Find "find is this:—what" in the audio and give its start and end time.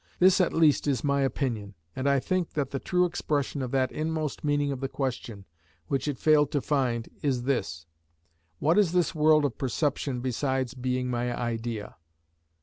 6.59-8.79